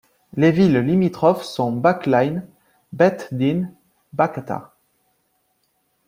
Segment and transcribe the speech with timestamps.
[0.33, 2.47] Les villes limitrophes sont Baakline,
[2.91, 3.71] Beiteddine,
[4.13, 4.73] Bakaata.